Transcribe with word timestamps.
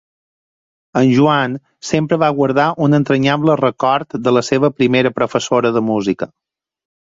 En 1.01 1.11
Joan 1.17 1.53
sempre 1.89 2.19
va 2.23 2.29
guardar 2.39 2.65
un 2.87 2.99
entranyable 3.01 3.59
record 3.63 4.19
de 4.29 4.35
la 4.39 4.45
seva 4.51 4.73
primera 4.81 5.15
professora 5.21 5.75
de 5.79 5.87
música. 5.93 6.33